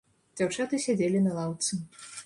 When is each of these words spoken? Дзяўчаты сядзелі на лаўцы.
Дзяўчаты 0.39 0.81
сядзелі 0.87 1.23
на 1.29 1.37
лаўцы. 1.39 1.73